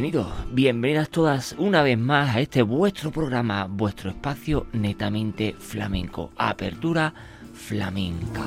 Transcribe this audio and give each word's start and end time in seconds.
Bienvenidos, 0.00 0.32
bienvenidas 0.50 1.10
todas 1.10 1.54
una 1.58 1.82
vez 1.82 1.98
más 1.98 2.34
a 2.34 2.40
este 2.40 2.62
vuestro 2.62 3.10
programa, 3.10 3.66
vuestro 3.66 4.08
espacio 4.08 4.66
netamente 4.72 5.54
flamenco, 5.58 6.30
Apertura 6.38 7.12
Flamenca. 7.52 8.46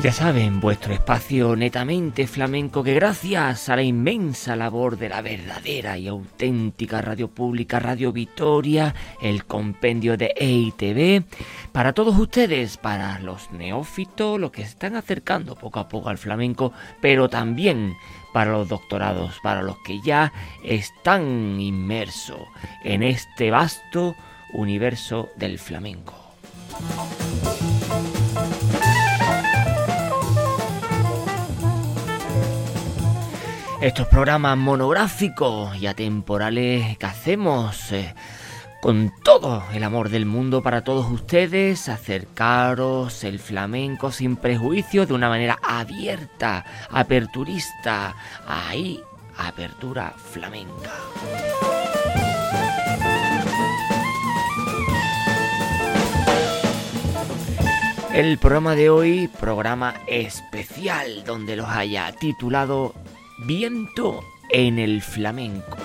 Ya 0.00 0.12
saben, 0.12 0.60
vuestro 0.60 0.94
espacio 0.94 1.56
netamente 1.56 2.28
flamenco 2.28 2.84
que 2.84 2.94
gracias 2.94 3.68
a 3.68 3.74
la 3.74 3.82
inmensa 3.82 4.54
labor 4.54 4.96
de 4.96 5.08
la 5.08 5.22
verdadera 5.22 5.98
y 5.98 6.06
auténtica 6.06 7.02
radio 7.02 7.26
pública 7.26 7.80
Radio 7.80 8.12
Vitoria, 8.12 8.94
el 9.20 9.44
compendio 9.44 10.16
de 10.16 10.32
EITV, 10.36 11.24
para 11.72 11.94
todos 11.94 12.16
ustedes, 12.16 12.76
para 12.76 13.18
los 13.18 13.50
neófitos, 13.50 14.38
los 14.38 14.52
que 14.52 14.62
se 14.62 14.68
están 14.68 14.94
acercando 14.94 15.56
poco 15.56 15.80
a 15.80 15.88
poco 15.88 16.10
al 16.10 16.18
flamenco, 16.18 16.72
pero 17.00 17.28
también 17.28 17.96
para 18.32 18.52
los 18.52 18.68
doctorados, 18.68 19.40
para 19.42 19.62
los 19.62 19.78
que 19.78 20.00
ya 20.00 20.32
están 20.62 21.60
inmersos 21.60 22.42
en 22.84 23.02
este 23.02 23.50
vasto 23.50 24.14
universo 24.52 25.28
del 25.36 25.58
flamenco. 25.58 26.14
Estos 33.80 34.08
programas 34.08 34.58
monográficos 34.58 35.76
y 35.76 35.86
atemporales 35.86 36.98
que 36.98 37.06
hacemos 37.06 37.92
eh, 37.92 38.12
con 38.82 39.12
todo 39.22 39.62
el 39.72 39.84
amor 39.84 40.08
del 40.08 40.26
mundo 40.26 40.64
para 40.64 40.82
todos 40.82 41.08
ustedes, 41.08 41.88
acercaros 41.88 43.22
el 43.22 43.38
flamenco 43.38 44.10
sin 44.10 44.34
prejuicios 44.34 45.06
de 45.06 45.14
una 45.14 45.28
manera 45.28 45.60
abierta, 45.62 46.64
aperturista, 46.90 48.16
ahí, 48.48 49.00
apertura 49.36 50.12
flamenca. 50.16 50.90
El 58.12 58.38
programa 58.38 58.74
de 58.74 58.90
hoy, 58.90 59.28
programa 59.28 59.94
especial 60.08 61.22
donde 61.24 61.54
los 61.54 61.68
haya 61.68 62.10
titulado 62.10 62.92
Viento 63.40 64.24
en 64.50 64.80
el 64.80 65.00
flamenco. 65.00 65.76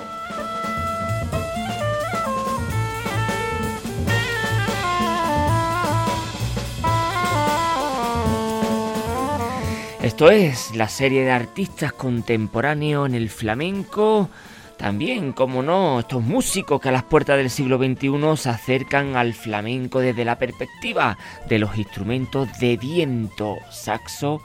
Esto 10.02 10.32
es 10.32 10.76
la 10.76 10.90
serie 10.90 11.24
de 11.24 11.32
artistas 11.32 11.94
contemporáneos 11.94 13.08
en 13.08 13.14
el 13.14 13.30
flamenco. 13.30 14.30
También, 14.78 15.32
como 15.32 15.62
no, 15.62 16.00
estos 16.00 16.24
músicos 16.24 16.82
que 16.82 16.90
a 16.90 16.92
las 16.92 17.04
puertas 17.04 17.38
del 17.38 17.52
siglo 17.52 17.78
XXI 17.78 18.36
se 18.36 18.50
acercan 18.50 19.16
al 19.16 19.36
flamenco 19.36 20.00
desde 20.00 20.26
la 20.26 20.40
perspectiva 20.40 21.20
de 21.48 21.60
los 21.60 21.78
instrumentos 21.78 22.50
de 22.60 22.78
viento, 22.78 23.58
saxo, 23.70 24.42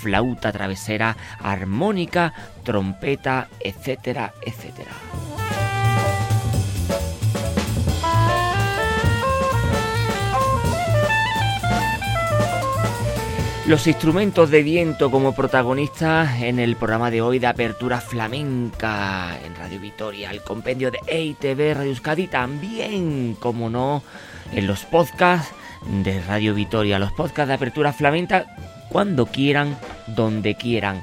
flauta 0.00 0.52
travesera, 0.52 1.16
armónica, 1.40 2.32
trompeta, 2.64 3.48
etcétera, 3.60 4.32
etcétera. 4.44 4.92
Los 13.66 13.86
instrumentos 13.86 14.50
de 14.50 14.64
viento 14.64 15.12
como 15.12 15.32
protagonistas 15.32 16.42
en 16.42 16.58
el 16.58 16.74
programa 16.74 17.08
de 17.08 17.22
hoy 17.22 17.38
de 17.38 17.46
apertura 17.46 18.00
flamenca 18.00 19.38
en 19.44 19.54
Radio 19.54 19.78
Vitoria, 19.78 20.32
el 20.32 20.42
compendio 20.42 20.90
de 20.90 20.98
EITV 21.06 21.76
Radio 21.76 21.90
Euskadi, 21.90 22.26
también, 22.26 23.36
como 23.38 23.70
no, 23.70 24.02
en 24.52 24.66
los 24.66 24.84
podcasts 24.86 25.54
de 26.02 26.20
Radio 26.22 26.52
Vitoria, 26.52 26.98
los 26.98 27.12
podcasts 27.12 27.46
de 27.46 27.54
apertura 27.54 27.92
flamenca 27.92 28.46
cuando 28.88 29.26
quieran, 29.26 29.78
donde 30.06 30.54
quieran. 30.54 31.02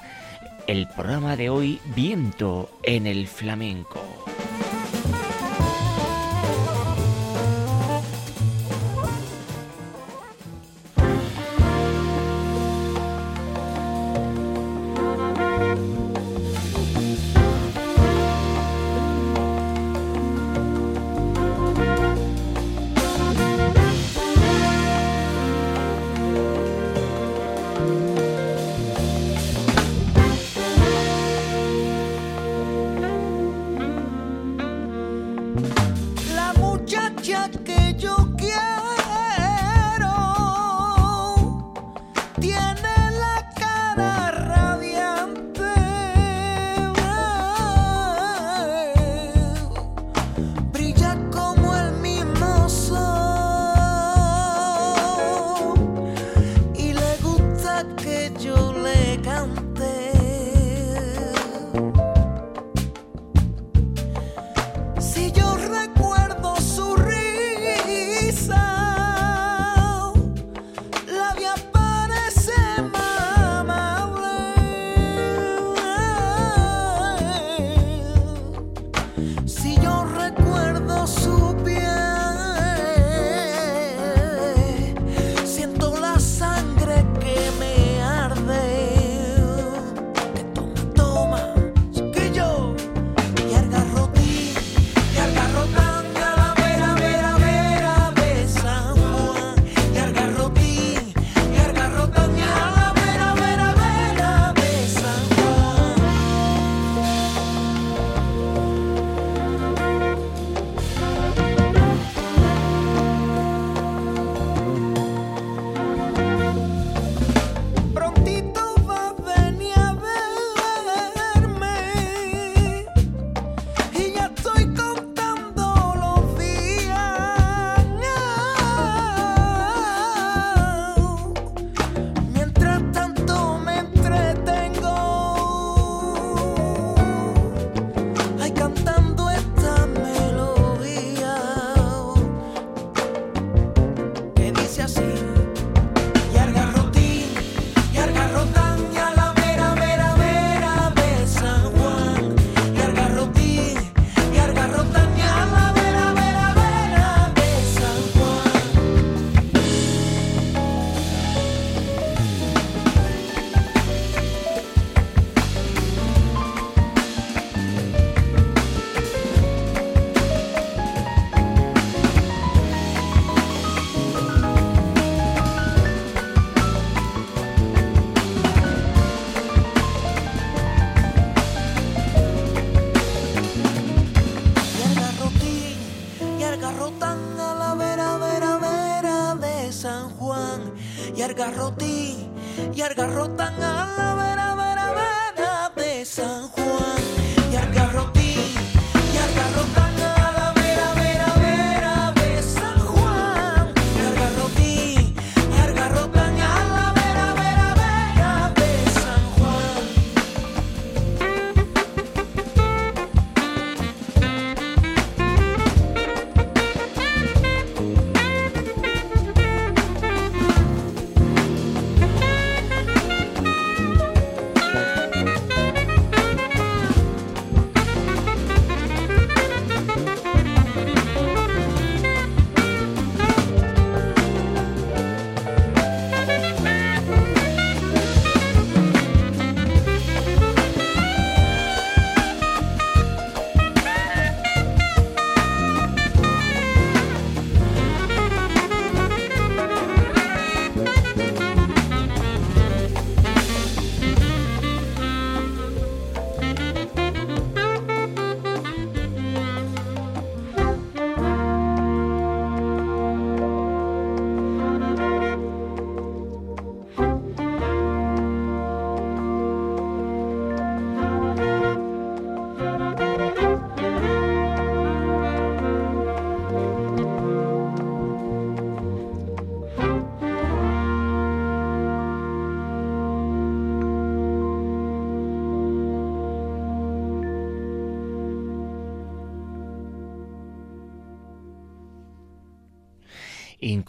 El 0.67 0.87
programa 0.87 1.35
de 1.35 1.49
hoy, 1.49 1.79
Viento 1.95 2.69
en 2.83 3.07
el 3.07 3.27
Flamenco. 3.27 4.01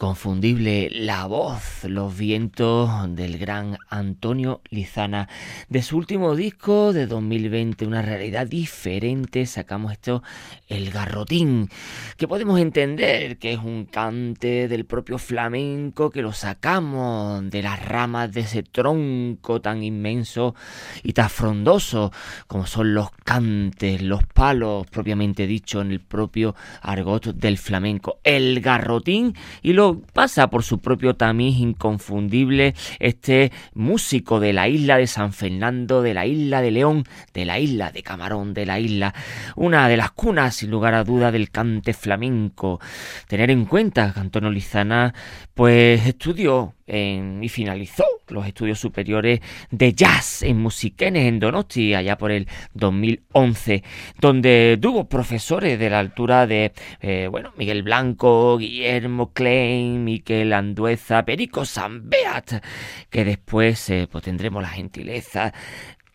Inconfundible 0.09 0.89
la 0.91 1.27
voz, 1.27 1.83
los 1.83 2.17
vientos 2.17 2.89
del 3.15 3.37
gran 3.37 3.77
Antonio 3.89 4.59
Lizana. 4.71 5.29
De 5.69 5.83
su 5.83 5.97
último 5.97 6.35
disco 6.35 6.93
de 6.93 7.05
2020, 7.05 7.85
una 7.85 8.01
realidad 8.01 8.47
diferente, 8.47 9.45
sacamos 9.45 9.91
esto, 9.91 10.23
El 10.67 10.89
Garrotín, 10.89 11.69
que 12.17 12.27
podemos 12.27 12.59
entender 12.59 13.37
que 13.37 13.53
es 13.53 13.59
un 13.59 13.85
cante 13.85 14.67
del 14.67 14.85
propio 14.85 15.19
flamenco, 15.19 16.09
que 16.09 16.23
lo 16.23 16.33
sacamos 16.33 17.47
de 17.47 17.61
las 17.61 17.85
ramas 17.85 18.31
de 18.31 18.41
ese 18.41 18.63
tronco 18.63 19.61
tan 19.61 19.83
inmenso 19.83 20.55
y 21.03 21.13
tan 21.13 21.29
frondoso 21.29 22.11
como 22.47 22.65
son 22.65 22.95
los 22.95 23.11
cantes, 23.11 24.01
los 24.01 24.25
palos, 24.25 24.87
propiamente 24.87 25.45
dicho 25.45 25.81
en 25.81 25.91
el 25.91 25.99
propio 25.99 26.55
argot 26.81 27.27
del 27.35 27.59
flamenco. 27.59 28.19
El 28.23 28.59
Garrotín 28.59 29.35
y 29.61 29.73
lo 29.73 29.98
pasa 30.13 30.49
por 30.49 30.63
su 30.63 30.79
propio 30.79 31.15
tamiz 31.15 31.57
inconfundible 31.57 32.75
este 32.99 33.51
músico 33.73 34.39
de 34.39 34.53
la 34.53 34.67
isla 34.67 34.97
de 34.97 35.07
San 35.07 35.33
Fernando, 35.33 36.01
de 36.01 36.13
la 36.13 36.25
isla 36.25 36.61
de 36.61 36.71
León, 36.71 37.03
de 37.33 37.45
la 37.45 37.59
isla 37.59 37.91
de 37.91 38.03
Camarón, 38.03 38.53
de 38.53 38.65
la 38.65 38.79
isla, 38.79 39.13
una 39.55 39.87
de 39.87 39.97
las 39.97 40.11
cunas 40.11 40.55
sin 40.55 40.71
lugar 40.71 40.93
a 40.93 41.03
duda 41.03 41.31
del 41.31 41.51
cante 41.51 41.93
flamenco. 41.93 42.79
Tener 43.27 43.51
en 43.51 43.65
cuenta 43.65 44.13
que 44.13 44.19
Antonio 44.19 44.49
Lizana 44.49 45.13
pues 45.53 46.05
estudió 46.07 46.73
y 46.89 47.49
finalizó 47.49 48.05
los 48.29 48.45
estudios 48.47 48.79
superiores 48.79 49.39
de 49.71 49.93
jazz 49.93 50.43
en 50.43 50.57
Musiquenes, 50.57 51.27
en 51.27 51.39
Donosti, 51.39 51.93
allá 51.93 52.17
por 52.17 52.31
el 52.31 52.47
2011, 52.73 53.83
donde 54.19 54.77
tuvo 54.81 55.07
profesores 55.07 55.79
de 55.79 55.89
la 55.89 55.99
altura 55.99 56.47
de, 56.47 56.71
eh, 57.01 57.27
bueno, 57.29 57.53
Miguel 57.57 57.83
Blanco, 57.83 58.57
Guillermo 58.57 59.33
Klein, 59.33 60.03
Miquel 60.03 60.53
Andueza, 60.53 61.23
Perico 61.25 61.65
Sambeat, 61.65 62.63
que 63.09 63.25
después 63.25 63.89
eh, 63.89 64.07
pues 64.11 64.23
tendremos 64.23 64.61
la 64.61 64.69
gentileza 64.69 65.53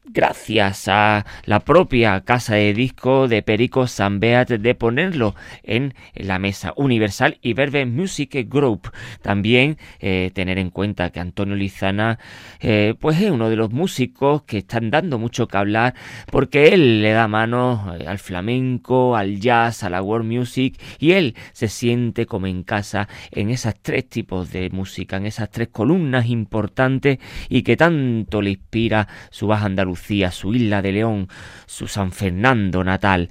gracias 0.06 0.86
a 0.88 1.24
la 1.44 1.60
propia 1.60 2.20
casa 2.20 2.56
de 2.56 2.74
disco 2.74 3.26
de 3.26 3.42
Perico 3.42 3.86
Sambeat 3.86 4.50
de 4.50 4.74
ponerlo 4.74 5.34
en 5.62 5.94
la 6.14 6.38
mesa 6.38 6.74
universal 6.76 7.38
y 7.40 7.54
Verve 7.54 7.86
Music 7.86 8.46
Group. 8.48 8.90
También 9.22 9.78
eh, 10.00 10.30
tener 10.34 10.58
en 10.58 10.70
cuenta 10.70 11.10
que 11.10 11.20
Antonio 11.20 11.56
Lizana 11.56 12.18
eh, 12.60 12.94
pues 13.00 13.20
es 13.20 13.30
uno 13.30 13.48
de 13.48 13.56
los 13.56 13.72
músicos 13.72 14.42
que 14.42 14.58
están 14.58 14.90
dando 14.90 15.18
mucho 15.18 15.48
que 15.48 15.56
hablar 15.56 15.94
porque 16.30 16.68
él 16.68 17.00
le 17.02 17.12
da 17.12 17.26
mano 17.26 17.94
eh, 17.98 18.06
al 18.06 18.18
flamenco, 18.18 19.16
al 19.16 19.40
jazz, 19.40 19.84
a 19.84 19.90
la 19.90 20.02
world 20.02 20.30
music 20.30 20.78
y 20.98 21.12
él 21.12 21.34
se 21.52 21.68
siente 21.68 22.26
como 22.26 22.46
en 22.46 22.62
casa 22.62 23.08
en 23.30 23.50
esas 23.50 23.74
tres 23.80 24.08
tipos 24.08 24.52
de 24.52 24.68
música, 24.70 25.16
en 25.16 25.26
esas 25.26 25.50
tres 25.50 25.68
columnas 25.68 26.26
importantes 26.26 27.18
y 27.48 27.62
que 27.62 27.76
tanto 27.76 28.42
le 28.42 28.50
inspira 28.50 29.08
su 29.30 29.46
baja 29.46 29.66
andaluz 29.66 29.93
Su 29.96 30.54
isla 30.54 30.82
de 30.82 30.92
León, 30.92 31.28
su 31.66 31.86
San 31.86 32.12
Fernando 32.12 32.84
natal. 32.84 33.28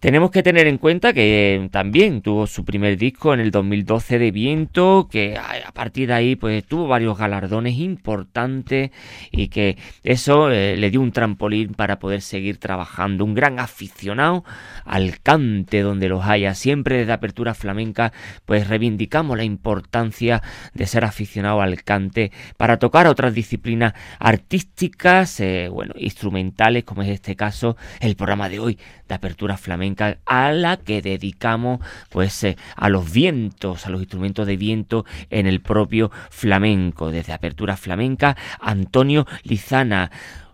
Tenemos 0.00 0.30
que 0.30 0.42
tener 0.42 0.66
en 0.66 0.78
cuenta 0.78 1.12
que 1.12 1.68
también 1.70 2.22
tuvo 2.22 2.46
su 2.46 2.64
primer 2.64 2.96
disco 2.96 3.34
en 3.34 3.40
el 3.40 3.50
2012 3.50 4.18
de 4.18 4.30
Viento, 4.30 5.08
que 5.10 5.36
a 5.36 5.72
partir 5.72 6.08
de 6.08 6.14
ahí 6.14 6.36
pues 6.36 6.64
tuvo 6.64 6.86
varios 6.88 7.18
galardones 7.18 7.78
importantes 7.78 8.90
y 9.30 9.48
que 9.48 9.76
eso 10.02 10.50
eh, 10.50 10.76
le 10.76 10.90
dio 10.90 11.00
un 11.00 11.12
trampolín 11.12 11.74
para 11.74 11.98
poder 11.98 12.22
seguir 12.22 12.58
trabajando. 12.58 13.24
Un 13.24 13.34
gran 13.34 13.58
aficionado 13.58 14.44
al 14.84 15.20
cante 15.20 15.82
donde 15.82 16.08
los 16.08 16.24
haya. 16.24 16.54
Siempre 16.54 16.98
desde 16.98 17.12
Apertura 17.12 17.54
Flamenca 17.54 18.12
pues 18.44 18.68
reivindicamos 18.68 19.36
la 19.36 19.44
importancia 19.44 20.42
de 20.74 20.86
ser 20.86 21.04
aficionado 21.04 21.60
al 21.60 21.82
cante 21.82 22.32
para 22.56 22.78
tocar 22.78 23.06
otras 23.06 23.34
disciplinas 23.34 23.94
artísticas, 24.18 25.40
eh, 25.40 25.68
bueno, 25.70 25.94
instrumentales, 26.06 26.84
como 26.84 27.02
es 27.02 27.08
este 27.08 27.36
caso 27.36 27.76
el 28.00 28.16
programa 28.16 28.48
de 28.48 28.58
hoy 28.58 28.78
de 29.08 29.14
Apertura 29.14 29.56
Flamenca, 29.56 30.18
a 30.24 30.52
la 30.52 30.76
que 30.76 31.02
dedicamos 31.02 31.80
pues 32.08 32.42
eh, 32.44 32.56
a 32.76 32.88
los 32.88 33.12
vientos, 33.12 33.86
a 33.86 33.90
los 33.90 34.00
instrumentos 34.00 34.46
de 34.46 34.56
viento 34.56 35.04
en 35.30 35.46
el 35.46 35.60
propio 35.60 36.10
flamenco. 36.30 37.10
Desde 37.10 37.32
Apertura 37.32 37.76
Flamenca, 37.76 38.36
Antonio 38.60 39.26
Lizana, 39.42 40.10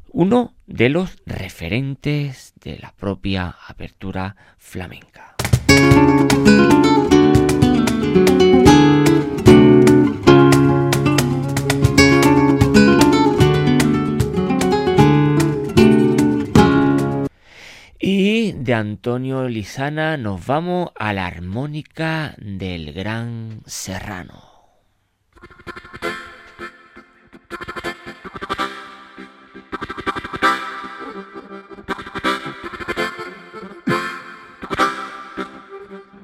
uno 0.09 0.55
de 0.67 0.89
los 0.89 1.17
referentes 1.27 2.55
de 2.63 2.79
la 2.79 2.93
propia 2.93 3.57
Apertura 3.69 4.37
Flamenca. 4.59 5.37
de 18.63 18.75
Antonio 18.75 19.49
Lizana 19.49 20.17
nos 20.17 20.47
vamos 20.47 20.91
a 20.95 21.13
la 21.13 21.27
armónica 21.27 22.37
del 22.39 22.93
Gran 22.93 23.63
Serrano. 23.67 24.53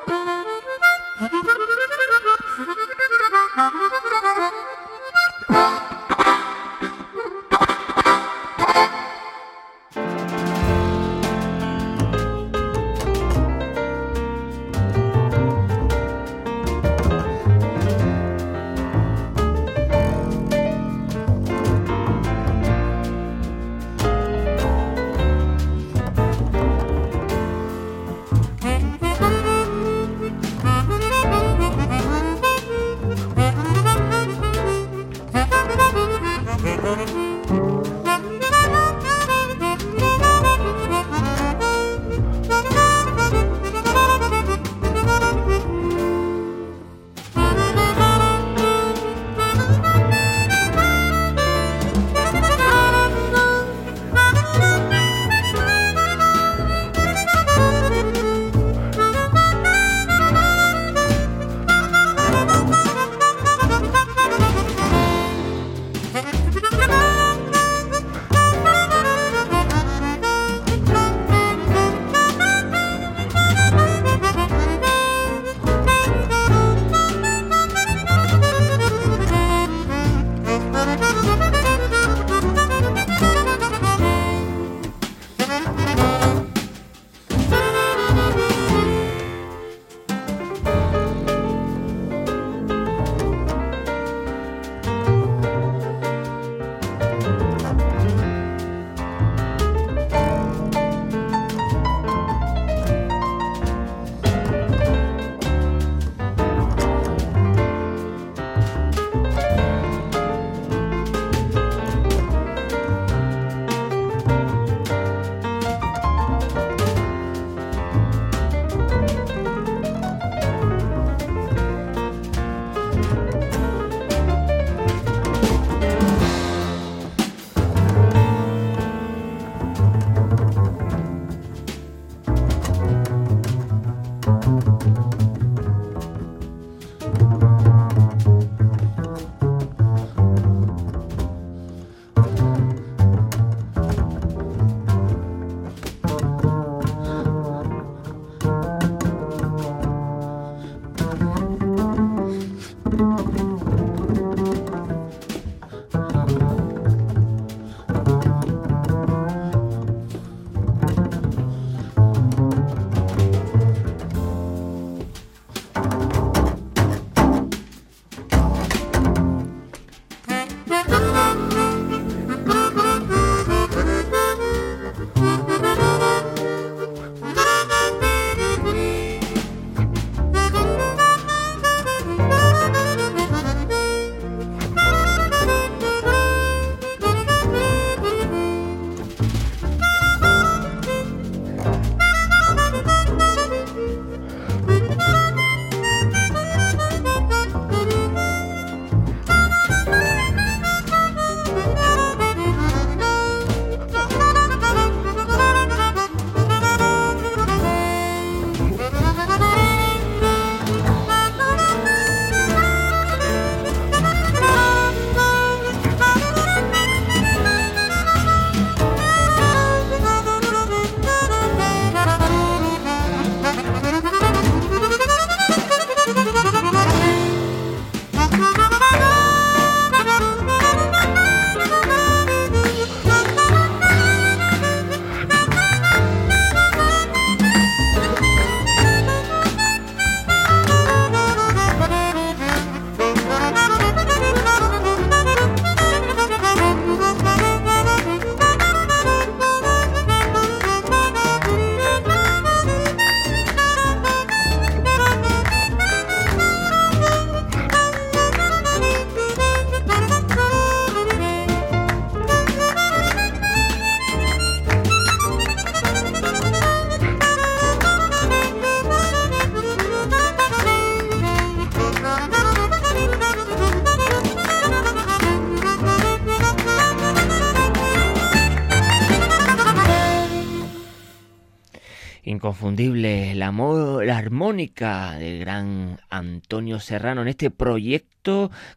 la 284.57 284.63
armónica 284.63 285.19
del 285.19 285.39
gran 285.39 285.99
Antonio 286.09 286.79
Serrano 286.79 287.21
en 287.21 287.27
este 287.27 287.51
proyecto 287.51 288.16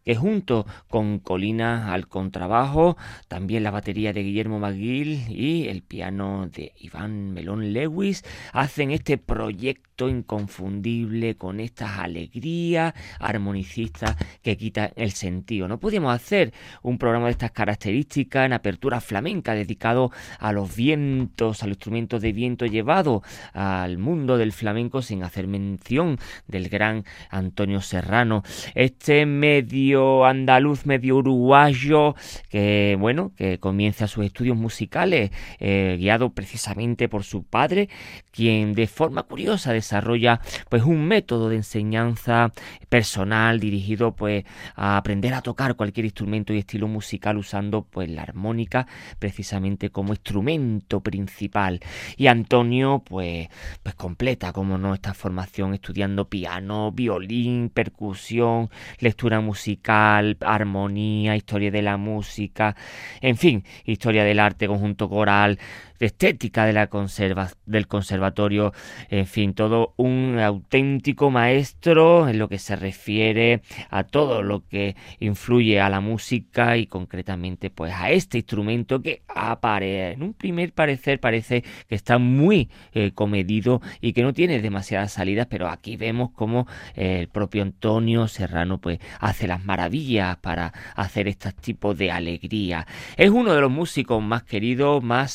que 0.05 0.15
junto 0.15 0.67
con 0.89 1.19
Colina 1.19 1.93
al 1.93 2.07
contrabajo, 2.07 2.97
también 3.29 3.65
la 3.65 3.71
batería 3.71 4.13
de 4.13 4.23
Guillermo 4.23 4.59
McGill 4.59 5.27
y 5.29 5.69
el 5.69 5.83
piano 5.83 6.49
de 6.49 6.73
Iván 6.79 7.33
Melón 7.33 7.73
Lewis 7.73 8.25
hacen 8.53 8.93
este 8.93 9.19
proyecto 9.19 10.09
inconfundible 10.09 11.37
con 11.37 11.61
estas 11.61 11.99
alegrías 11.99 12.95
armonicistas 13.19 14.17
que 14.43 14.57
quitan 14.57 14.93
el 14.97 15.11
sentido. 15.13 15.69
No 15.69 15.79
podíamos 15.79 16.15
hacer 16.15 16.53
un 16.83 16.97
programa 16.97 17.27
de 17.27 17.33
estas 17.33 17.51
características 17.51 18.47
en 18.47 18.53
apertura 18.53 19.01
flamenca 19.01 19.55
dedicado 19.55 20.11
a 20.39 20.53
los 20.53 20.75
vientos, 20.75 21.63
a 21.63 21.67
los 21.67 21.77
instrumentos 21.77 22.23
de 22.23 22.33
viento 22.33 22.67
llevado 22.67 23.23
al 23.53 23.99
mundo 23.99 24.39
del 24.39 24.53
flamenco 24.53 25.03
sin 25.03 25.23
hacer 25.23 25.47
mención 25.47 26.19
del 26.47 26.69
gran 26.69 27.05
Antonio 27.31 27.81
Serrano. 27.81 28.43
Este 28.75 29.27
medio 29.41 30.25
andaluz, 30.25 30.87
medio 30.87 31.17
uruguayo, 31.17 32.15
que 32.49 32.97
bueno, 33.01 33.33
que 33.37 33.59
comienza 33.59 34.07
sus 34.07 34.25
estudios 34.25 34.57
musicales, 34.57 35.31
eh, 35.59 35.97
guiado 35.99 36.31
precisamente 36.31 37.09
por 37.09 37.25
su 37.25 37.43
padre, 37.43 37.89
quien 38.31 38.75
de 38.75 38.87
forma 38.87 39.25
curiosa 39.25 39.73
desarrolla 39.73 40.41
pues 40.69 40.83
un 40.85 41.07
método 41.07 41.49
de 41.49 41.57
enseñanza 41.57 42.53
personal 42.89 43.59
dirigido 43.61 44.15
pues 44.15 44.45
a 44.77 44.97
aprender 44.97 45.35
a 45.35 45.43
tocar 45.43 45.75
cualquier 45.75 46.05
instrumento 46.07 46.53
y 46.53 46.59
estilo 46.59 46.89
musical 46.89 47.39
usando 47.39 47.83
pues 47.83 48.11
la 48.11 48.23
armónica 48.23 48.87
precisamente 49.19 49.91
como 49.91 50.13
instrumento 50.13 51.01
principal. 51.01 51.81
Y 52.17 52.27
Antonio 52.27 53.03
pues 53.05 53.49
pues, 53.83 53.95
completa, 53.95 54.53
como 54.53 54.79
no, 54.79 54.95
esta 54.95 55.15
formación 55.15 55.75
estudiando 55.75 56.29
piano, 56.29 56.93
violín, 56.93 57.71
percusión, 57.71 58.71
lectura 58.99 59.30
musical, 59.39 60.37
armonía, 60.41 61.37
historia 61.37 61.71
de 61.71 61.83
la 61.83 61.97
música, 61.97 62.75
en 63.21 63.37
fin, 63.37 63.65
historia 63.85 64.25
del 64.25 64.41
arte, 64.41 64.67
conjunto 64.67 65.09
coral, 65.09 65.61
estética 66.07 66.65
de 66.65 66.73
la 66.73 66.89
conserva, 66.89 67.51
del 67.67 67.87
conservatorio, 67.87 68.73
en 69.09 69.27
fin, 69.27 69.55
todo 69.55 69.95
un 69.97 70.39
auténtico 70.39 71.31
maestro 71.31 72.29
en 72.29 72.39
lo 72.39 72.49
que 72.49 72.59
se 72.59 72.77
refiere 72.77 73.63
a 73.91 74.05
todo 74.05 74.43
lo 74.43 74.67
que 74.67 74.97
influye 75.19 75.81
a 75.81 75.89
la 75.89 76.01
música 76.01 76.77
y 76.77 76.87
concretamente 76.87 77.71
pues 77.71 77.93
a 77.95 78.11
este 78.11 78.39
instrumento 78.39 79.03
que 79.03 79.23
aparece 79.29 80.13
en 80.13 80.23
un 80.23 80.35
primer 80.35 80.73
parecer 80.73 81.21
parece 81.21 81.65
que 81.89 81.95
está 81.95 82.19
muy 82.19 82.71
eh, 82.93 83.13
comedido 83.13 83.81
y 84.01 84.13
que 84.13 84.23
no 84.23 84.33
tiene 84.33 84.61
demasiadas 84.61 85.13
salidas, 85.13 85.47
pero 85.49 85.69
aquí 85.69 85.97
vemos 85.97 86.31
como 86.31 86.67
el 86.95 87.29
propio 87.29 87.63
Antonio 87.63 88.29
Serrano 88.29 88.79
pues 88.79 88.99
hace 89.19 89.47
las 89.47 89.65
maravillas 89.65 90.37
para 90.39 90.73
hacer 90.97 91.29
este 91.29 91.53
tipo 91.53 91.95
de 91.95 92.11
alegría. 92.11 92.87
Es 93.17 93.31
uno 93.31 93.55
de 93.55 93.61
los 93.61 93.71
músicos 93.71 94.23
más 94.23 94.43
queridos, 94.45 95.03
más 95.03 95.33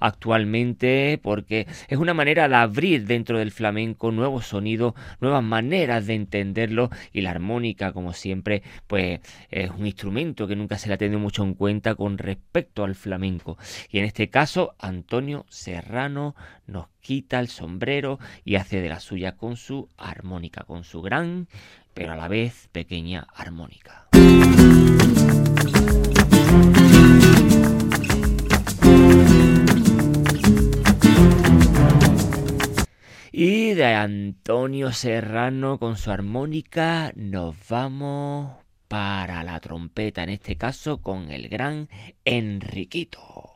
actualmente 0.00 1.18
porque 1.22 1.66
es 1.88 1.98
una 1.98 2.14
manera 2.14 2.48
de 2.48 2.54
abrir 2.54 3.06
dentro 3.06 3.38
del 3.38 3.50
flamenco 3.50 4.10
nuevos 4.10 4.46
sonidos, 4.46 4.94
nuevas 5.20 5.42
maneras 5.42 6.06
de 6.06 6.14
entenderlo 6.14 6.90
y 7.12 7.20
la 7.20 7.30
armónica 7.30 7.92
como 7.92 8.12
siempre 8.12 8.62
pues 8.86 9.20
es 9.50 9.70
un 9.70 9.86
instrumento 9.86 10.46
que 10.46 10.56
nunca 10.56 10.78
se 10.78 10.88
le 10.88 10.94
ha 10.94 10.98
tenido 10.98 11.20
mucho 11.20 11.42
en 11.42 11.54
cuenta 11.54 11.94
con 11.94 12.18
respecto 12.18 12.84
al 12.84 12.94
flamenco 12.94 13.58
y 13.90 13.98
en 13.98 14.04
este 14.04 14.28
caso 14.28 14.74
Antonio 14.78 15.46
Serrano 15.48 16.34
nos 16.66 16.88
quita 17.00 17.40
el 17.40 17.48
sombrero 17.48 18.18
y 18.44 18.56
hace 18.56 18.80
de 18.80 18.88
la 18.88 19.00
suya 19.00 19.36
con 19.36 19.56
su 19.56 19.88
armónica, 19.96 20.64
con 20.64 20.84
su 20.84 21.02
gran 21.02 21.48
pero 21.94 22.12
a 22.12 22.16
la 22.16 22.28
vez 22.28 22.68
pequeña 22.72 23.26
armónica. 23.34 24.06
Antonio 33.94 34.92
Serrano 34.92 35.78
con 35.78 35.96
su 35.96 36.10
armónica 36.10 37.12
nos 37.16 37.56
vamos 37.68 38.56
para 38.88 39.42
la 39.44 39.60
trompeta, 39.60 40.22
en 40.22 40.30
este 40.30 40.56
caso 40.56 40.98
con 41.02 41.30
el 41.30 41.48
gran 41.48 41.88
Enriquito. 42.24 43.50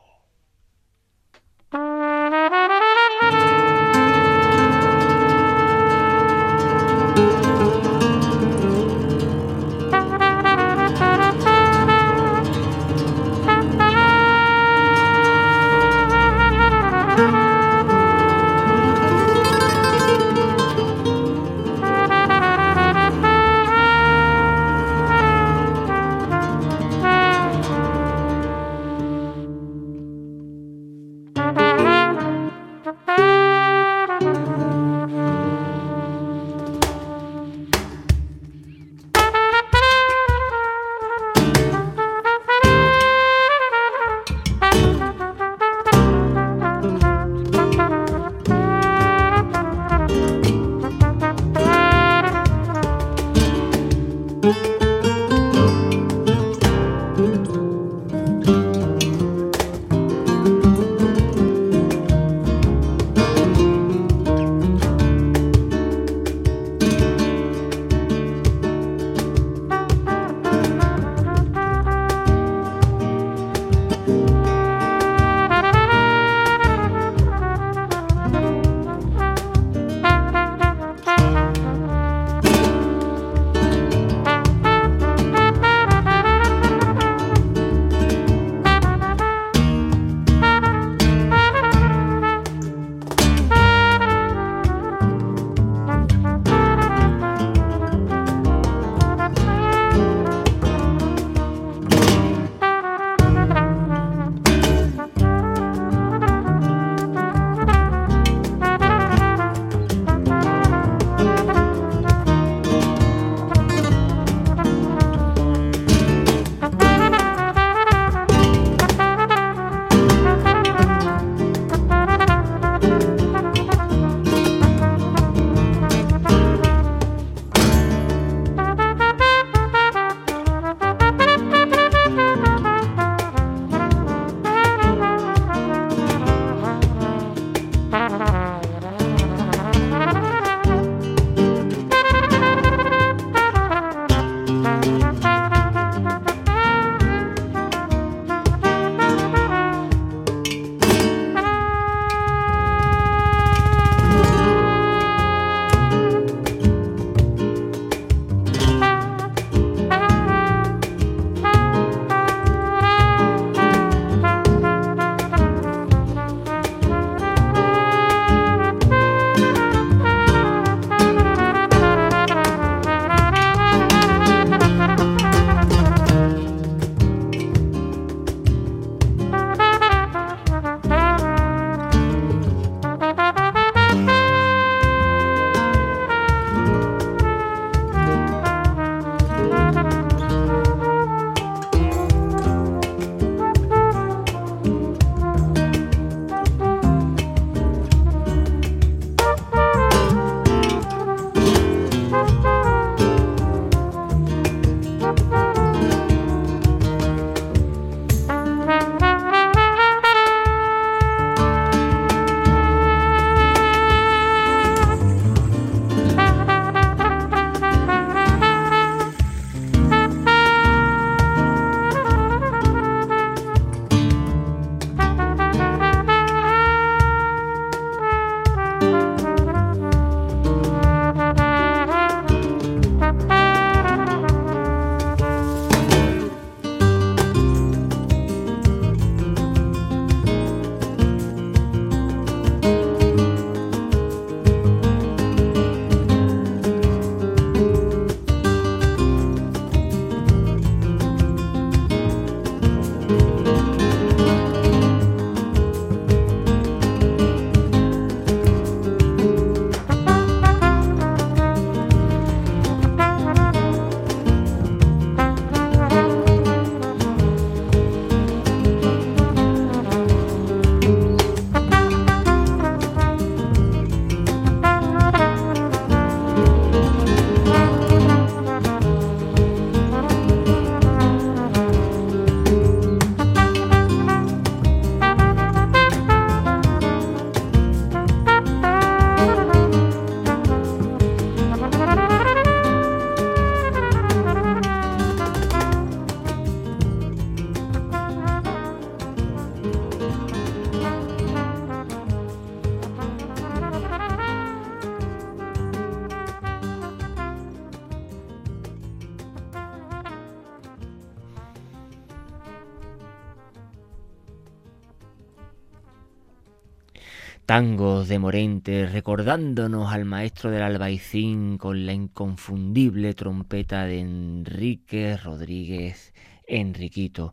De 317.54 318.18
Morente, 318.18 318.84
recordándonos 318.86 319.92
al 319.92 320.04
maestro 320.04 320.50
del 320.50 320.62
albaicín 320.62 321.56
con 321.56 321.86
la 321.86 321.92
inconfundible 321.92 323.14
trompeta 323.14 323.84
de 323.84 324.00
Enrique 324.00 325.16
Rodríguez 325.16 326.12
Enriquito. 326.46 327.32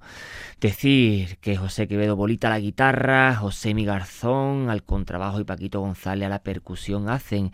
Decir 0.60 1.38
que 1.38 1.58
José 1.58 1.88
Quevedo 1.88 2.16
Bolita 2.16 2.48
a 2.48 2.52
la 2.52 2.60
guitarra, 2.60 3.36
José 3.36 3.74
Mi 3.74 3.86
Garzón 3.86 4.70
al 4.70 4.84
contrabajo 4.84 5.40
y 5.40 5.44
Paquito 5.44 5.80
González 5.82 6.28
a 6.28 6.30
la 6.30 6.44
percusión 6.44 7.10
hacen 7.10 7.52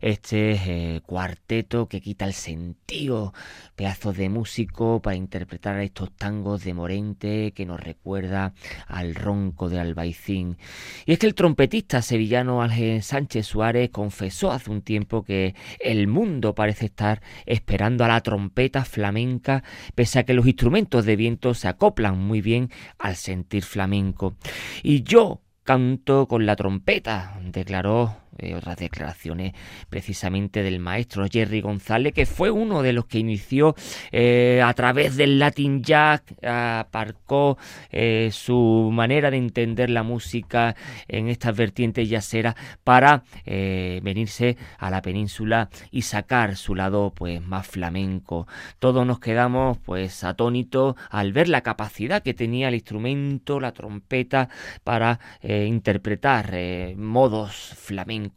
este 0.00 0.52
eh, 0.96 1.00
cuarteto 1.06 1.88
que 1.88 2.00
quita 2.00 2.24
el 2.24 2.32
sentido, 2.32 3.32
pedazos 3.76 4.16
de 4.16 4.28
músico 4.28 5.00
para 5.00 5.16
interpretar 5.16 5.78
estos 5.80 6.10
tangos 6.16 6.64
de 6.64 6.74
Morente 6.74 7.52
que 7.52 7.66
nos 7.66 7.80
recuerda 7.80 8.54
al 8.86 9.14
ronco 9.14 9.68
de 9.68 9.78
Albaicín. 9.78 10.56
Y 11.06 11.12
es 11.12 11.18
que 11.18 11.26
el 11.26 11.34
trompetista 11.34 12.02
sevillano 12.02 12.62
Ángel 12.62 13.02
Sánchez 13.02 13.46
Suárez 13.46 13.90
confesó 13.90 14.50
hace 14.50 14.70
un 14.70 14.82
tiempo 14.82 15.22
que 15.22 15.54
el 15.80 16.08
mundo 16.08 16.54
parece 16.54 16.86
estar 16.86 17.22
esperando 17.46 18.04
a 18.04 18.08
la 18.08 18.20
trompeta 18.20 18.84
flamenca 18.84 19.62
pese 19.94 20.18
a 20.18 20.24
que 20.24 20.34
los 20.34 20.46
instrumentos 20.46 20.97
de 21.04 21.16
viento 21.16 21.54
se 21.54 21.68
acoplan 21.68 22.18
muy 22.18 22.40
bien 22.40 22.70
al 22.98 23.16
sentir 23.16 23.64
flamenco. 23.64 24.36
Y 24.82 25.02
yo 25.02 25.42
canto 25.64 26.26
con 26.26 26.46
la 26.46 26.56
trompeta, 26.56 27.38
declaró 27.42 28.16
eh, 28.40 28.54
otras 28.54 28.76
declaraciones 28.76 29.52
precisamente 29.90 30.62
del 30.62 30.78
maestro 30.78 31.26
Jerry 31.28 31.60
González, 31.60 32.12
que 32.12 32.24
fue 32.24 32.52
uno 32.52 32.82
de 32.82 32.92
los 32.92 33.06
que 33.06 33.18
inició 33.18 33.74
eh, 34.12 34.62
a 34.64 34.72
través 34.74 35.16
del 35.16 35.40
Latin 35.40 35.82
Jazz, 35.82 36.22
aparcó 36.42 37.58
eh, 37.90 38.30
su 38.32 38.90
manera 38.92 39.32
de 39.32 39.38
entender 39.38 39.90
la 39.90 40.04
música 40.04 40.76
en 41.08 41.28
estas 41.28 41.56
vertientes 41.56 42.08
yaceras 42.08 42.54
para 42.84 43.24
venirse 43.44 44.56
a 44.78 44.90
la 44.90 45.02
península 45.02 45.68
y 45.90 46.02
sacar 46.02 46.56
su 46.56 46.74
lado 46.74 47.12
pues 47.14 47.42
más 47.42 47.66
flamenco. 47.66 48.46
Todos 48.78 49.04
nos 49.04 49.18
quedamos 49.18 49.78
pues 49.78 50.22
atónitos 50.22 50.94
al 51.10 51.32
ver 51.32 51.48
la 51.48 51.62
capacidad 51.62 52.22
que 52.22 52.34
tenía 52.34 52.68
el 52.68 52.74
instrumento, 52.74 53.58
la 53.58 53.72
trompeta, 53.72 54.48
para 54.84 55.18
interpretar 55.42 56.54
modos 56.96 57.74
flamencos 57.76 58.27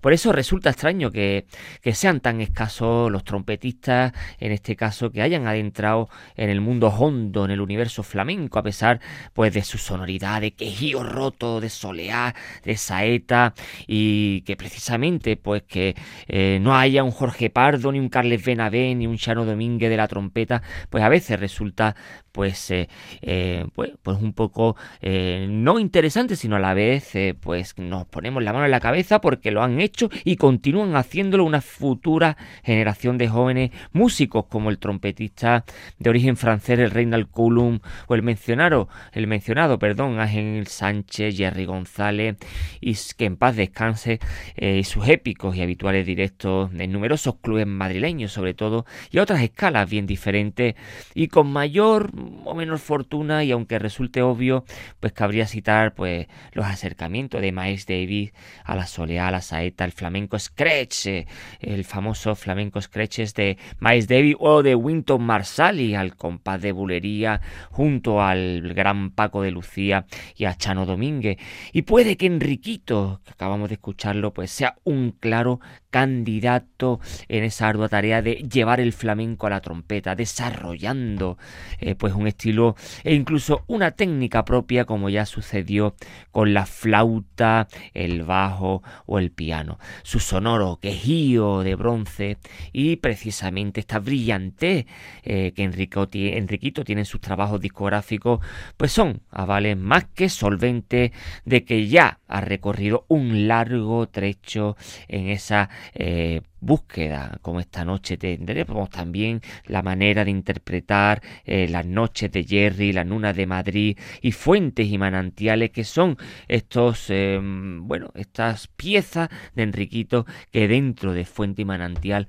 por 0.00 0.12
eso 0.12 0.32
resulta 0.32 0.70
extraño 0.70 1.10
que, 1.10 1.46
sean 1.92 2.20
tan 2.20 2.40
escasos 2.40 3.10
los 3.10 3.24
trompetistas, 3.24 4.12
en 4.38 4.52
este 4.52 4.76
caso, 4.76 5.10
que 5.10 5.22
hayan 5.22 5.46
adentrado 5.46 6.08
en 6.36 6.50
el 6.50 6.60
mundo 6.60 6.88
hondo, 6.88 7.44
en 7.44 7.50
el 7.50 7.60
universo 7.60 8.02
flamenco, 8.02 8.58
a 8.58 8.62
pesar 8.62 9.00
pues 9.32 9.52
de 9.54 9.62
su 9.62 9.78
sonoridad, 9.78 10.40
de 10.40 10.52
quejío 10.52 11.02
roto, 11.02 11.60
de 11.60 11.70
soleá, 11.70 12.34
de 12.64 12.76
saeta, 12.76 13.54
y 13.86 14.42
que 14.42 14.56
precisamente 14.56 15.36
pues 15.36 15.62
que 15.62 15.94
eh, 16.28 16.58
no 16.60 16.76
haya 16.76 17.04
un 17.04 17.10
Jorge 17.10 17.50
Pardo, 17.50 17.92
ni 17.92 17.98
un 17.98 18.08
Carles 18.08 18.44
Benavé, 18.44 18.94
ni 18.94 19.06
un 19.06 19.16
Chano 19.16 19.44
Domínguez 19.44 19.90
de 19.90 19.96
la 19.96 20.08
trompeta, 20.08 20.62
pues 20.90 21.02
a 21.02 21.08
veces 21.08 21.38
resulta 21.40 21.96
pues, 22.32 22.70
eh, 22.70 22.88
eh, 23.22 23.64
pues, 23.74 23.92
pues, 24.02 24.18
un 24.20 24.34
poco 24.34 24.76
no 25.00 25.78
interesante, 25.78 26.36
sino 26.36 26.56
a 26.56 26.58
la 26.58 26.74
vez 26.74 27.12
pues 27.40 27.78
nos 27.78 28.06
ponemos 28.06 28.42
la 28.42 28.52
mano 28.52 28.64
en 28.64 28.70
la 28.70 28.80
cabeza 28.80 29.20
porque 29.26 29.50
lo 29.50 29.64
han 29.64 29.80
hecho 29.80 30.08
y 30.22 30.36
continúan 30.36 30.94
haciéndolo 30.94 31.42
una 31.42 31.60
futura 31.60 32.36
generación 32.62 33.18
de 33.18 33.26
jóvenes 33.26 33.72
músicos 33.92 34.44
como 34.48 34.70
el 34.70 34.78
trompetista 34.78 35.64
de 35.98 36.10
origen 36.10 36.36
francés, 36.36 36.78
el 36.78 36.92
Reinald 36.92 37.28
Coulomb 37.28 37.80
o 38.06 38.14
el 38.14 38.22
mencionado, 38.22 38.88
el 39.10 39.26
mencionado, 39.26 39.80
perdón, 39.80 40.20
Ángel 40.20 40.68
Sánchez, 40.68 41.36
Jerry 41.36 41.64
González 41.64 42.36
y 42.80 42.94
que 43.16 43.24
en 43.24 43.36
paz 43.36 43.56
descanse 43.56 44.20
y 44.56 44.84
sus 44.84 45.08
épicos 45.08 45.56
y 45.56 45.62
habituales 45.62 46.06
directos 46.06 46.70
en 46.78 46.92
numerosos 46.92 47.34
clubes 47.42 47.66
madrileños 47.66 48.30
sobre 48.30 48.54
todo 48.54 48.86
y 49.10 49.18
a 49.18 49.24
otras 49.24 49.42
escalas 49.42 49.90
bien 49.90 50.06
diferentes 50.06 50.76
y 51.14 51.26
con 51.26 51.52
mayor 51.52 52.12
o 52.44 52.54
menos 52.54 52.80
fortuna 52.80 53.42
y 53.42 53.50
aunque 53.50 53.80
resulte 53.80 54.22
obvio, 54.22 54.64
pues 55.00 55.12
cabría 55.12 55.48
citar 55.48 55.94
pues 55.96 56.28
los 56.52 56.66
acercamientos 56.66 57.40
de 57.40 57.50
Miles 57.50 57.86
Davis 57.86 58.32
a 58.62 58.76
la 58.76 58.86
soleá, 58.86 59.15
a 59.18 59.30
la 59.30 59.40
saeta, 59.40 59.84
el 59.84 59.92
flamenco 59.92 60.38
scratch, 60.38 61.06
eh, 61.06 61.26
el 61.60 61.84
famoso 61.84 62.34
flamenco 62.34 62.80
scratches 62.80 63.34
de 63.34 63.58
Miles 63.80 64.08
Davis 64.08 64.36
o 64.38 64.62
de 64.62 64.74
Winton 64.74 65.22
Marsali 65.22 65.94
al 65.94 66.16
compás 66.16 66.60
de 66.62 66.72
bulería 66.72 67.40
junto 67.70 68.22
al 68.22 68.72
gran 68.74 69.10
Paco 69.10 69.42
de 69.42 69.50
Lucía 69.50 70.06
y 70.36 70.44
a 70.44 70.54
Chano 70.54 70.86
Domínguez. 70.86 71.38
Y 71.72 71.82
puede 71.82 72.16
que 72.16 72.26
Enriquito, 72.26 73.20
que 73.24 73.32
acabamos 73.32 73.68
de 73.68 73.74
escucharlo, 73.74 74.32
pues 74.32 74.50
sea 74.50 74.76
un 74.84 75.12
claro 75.12 75.60
candidato 75.90 77.00
en 77.28 77.44
esa 77.44 77.68
ardua 77.68 77.88
tarea 77.88 78.20
de 78.20 78.34
llevar 78.34 78.80
el 78.80 78.92
flamenco 78.92 79.46
a 79.46 79.50
la 79.50 79.60
trompeta, 79.60 80.14
desarrollando 80.14 81.38
eh, 81.80 81.94
pues 81.94 82.12
un 82.12 82.26
estilo 82.26 82.76
e 83.02 83.14
incluso 83.14 83.64
una 83.66 83.92
técnica 83.92 84.44
propia 84.44 84.84
como 84.84 85.08
ya 85.08 85.24
sucedió 85.24 85.94
con 86.32 86.52
la 86.52 86.66
flauta, 86.66 87.68
el 87.94 88.24
bajo 88.24 88.82
o 89.06 89.18
el 89.18 89.30
piano. 89.30 89.78
Su 90.02 90.20
sonoro 90.20 90.78
quejío 90.80 91.62
de 91.62 91.74
bronce 91.74 92.38
y 92.72 92.96
precisamente 92.96 93.80
esta 93.80 93.98
brillante 93.98 94.86
eh, 95.22 95.52
que 95.54 95.64
Enriquito 95.64 96.84
tiene 96.84 97.02
en 97.02 97.06
sus 97.06 97.20
trabajos 97.20 97.60
discográficos 97.60 98.40
pues 98.76 98.92
son 98.92 99.22
avales 99.30 99.76
más 99.76 100.04
que 100.06 100.28
solventes 100.28 101.12
de 101.44 101.64
que 101.64 101.86
ya 101.88 102.20
ha 102.28 102.40
recorrido 102.40 103.04
un 103.08 103.48
largo 103.48 104.08
trecho 104.08 104.76
en 105.08 105.28
esa 105.28 105.68
eh, 105.94 106.42
búsqueda, 106.60 107.38
como 107.42 107.60
esta 107.60 107.84
noche 107.84 108.16
tendremos 108.16 108.90
también 108.90 109.40
la 109.66 109.82
manera 109.82 110.24
de 110.24 110.30
interpretar 110.30 111.22
eh, 111.44 111.68
las 111.68 111.86
noches 111.86 112.30
de 112.32 112.44
Jerry, 112.44 112.92
la 112.92 113.04
luna 113.04 113.32
de 113.32 113.46
Madrid 113.46 113.98
y 114.22 114.32
fuentes 114.32 114.86
y 114.86 114.98
manantiales 114.98 115.70
que 115.70 115.84
son 115.84 116.16
estos, 116.48 117.06
eh, 117.10 117.38
bueno, 117.42 118.10
estas 118.14 118.68
piezas 118.68 119.28
de 119.54 119.62
Enriquito 119.62 120.26
que 120.50 120.68
dentro 120.68 121.12
de 121.12 121.24
Fuente 121.24 121.62
y 121.62 121.64
Manantial 121.64 122.28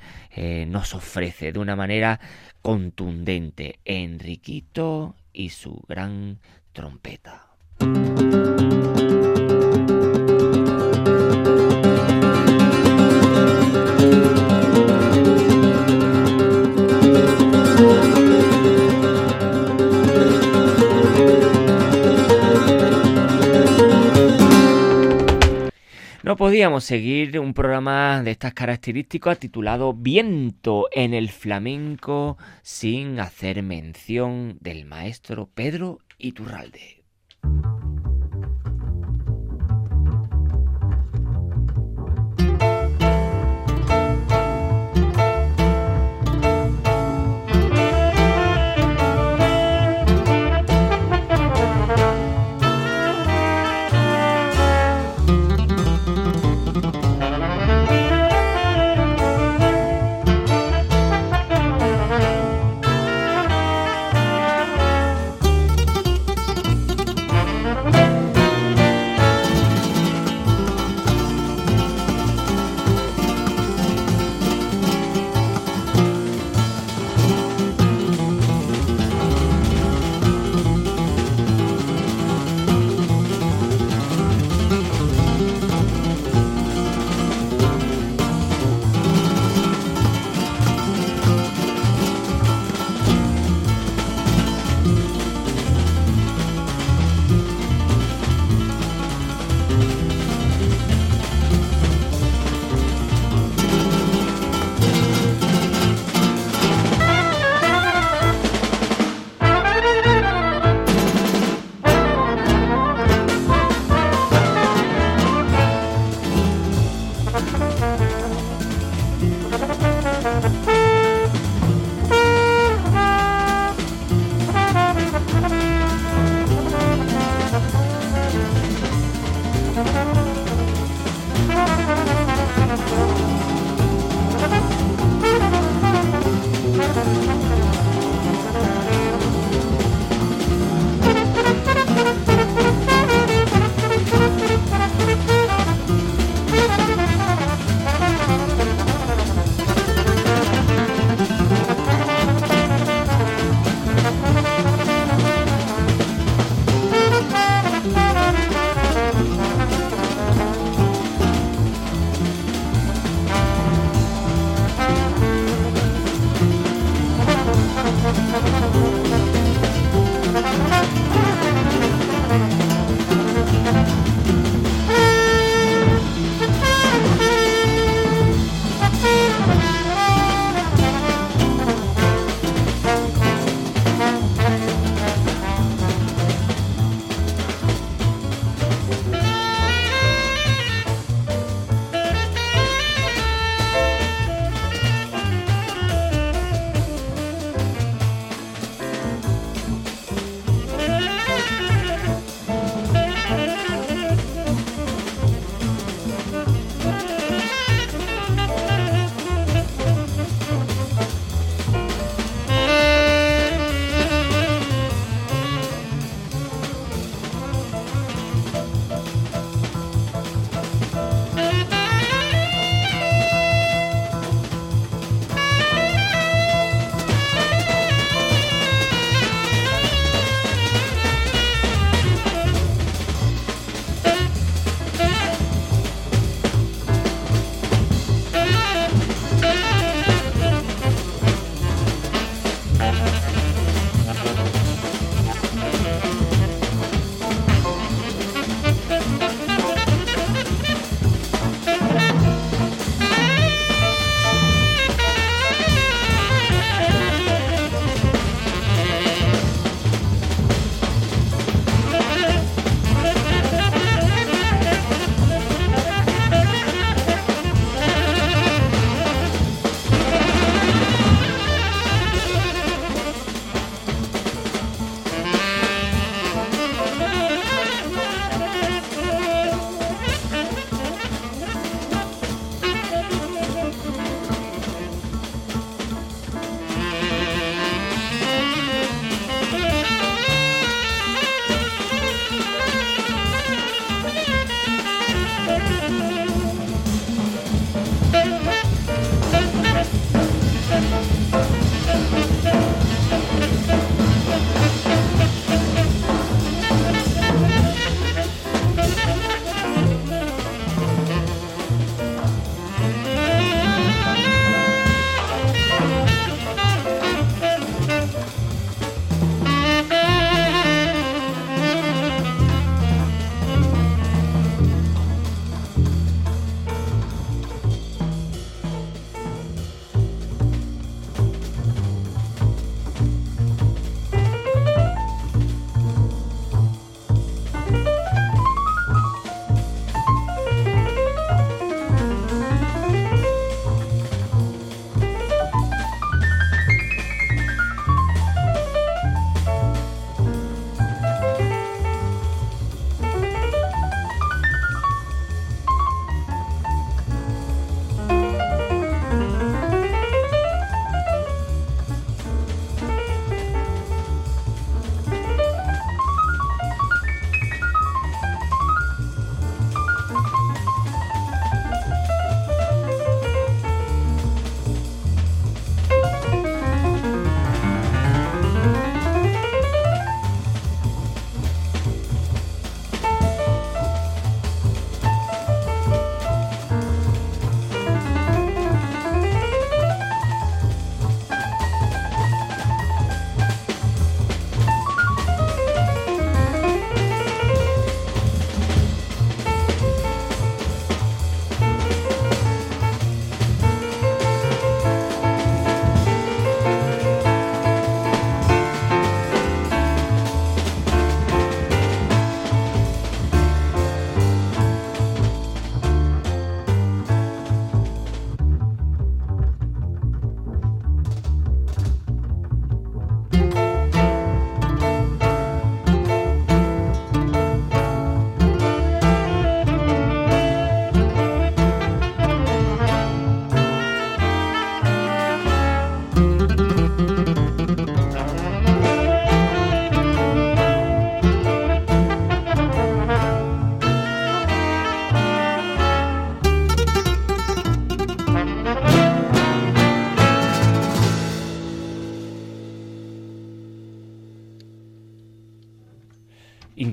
nos 0.68 0.94
ofrece 0.94 1.52
de 1.52 1.60
una 1.60 1.76
manera 1.76 2.20
contundente 2.62 3.80
Enriquito 3.86 5.16
y 5.34 5.50
su 5.50 5.82
gran 5.88 6.40
trompeta. 6.74 7.48
No 26.28 26.36
podíamos 26.36 26.84
seguir 26.84 27.40
un 27.40 27.54
programa 27.54 28.22
de 28.22 28.32
estas 28.32 28.54
características 28.54 29.40
titulado 29.40 29.94
Viento 29.94 30.90
en 30.92 31.14
el 31.14 31.30
flamenco 31.30 32.38
sin 32.64 33.22
hacer 33.22 33.64
mención 33.64 34.58
del 34.60 34.84
maestro 34.84 35.48
Pedro 35.48 36.00
Iturralde. 36.18 36.97